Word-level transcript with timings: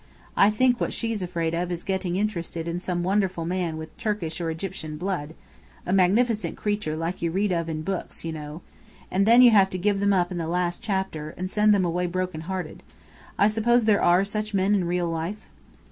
I 0.35 0.49
think 0.49 0.81
what 0.81 0.93
she's 0.93 1.21
afraid 1.21 1.53
of 1.53 1.71
is 1.71 1.83
getting 1.83 2.15
interested 2.15 2.67
in 2.67 2.79
some 2.79 3.03
wonderful 3.03 3.45
man 3.45 3.77
with 3.77 3.95
Turkish 3.99 4.41
or 4.41 4.49
Egyptian 4.49 4.97
blood, 4.97 5.35
a 5.85 5.93
magnificent 5.93 6.57
creature 6.57 6.97
like 6.97 7.21
you 7.21 7.29
read 7.29 7.51
of 7.51 7.69
in 7.69 7.83
books, 7.83 8.25
you 8.25 8.31
know; 8.31 8.63
then 9.11 9.43
you 9.43 9.51
have 9.51 9.69
to 9.69 9.77
give 9.77 9.99
them 9.99 10.11
up 10.11 10.31
in 10.31 10.39
the 10.39 10.47
last 10.47 10.81
chapter, 10.81 11.35
and 11.37 11.51
send 11.51 11.71
them 11.71 11.85
away 11.85 12.07
broken 12.07 12.41
hearted. 12.41 12.81
I 13.37 13.45
suppose 13.45 13.85
there 13.85 14.01
are 14.01 14.25
such 14.25 14.55
men 14.55 14.73
in 14.73 14.85
real 14.85 15.07
life?" 15.07 15.45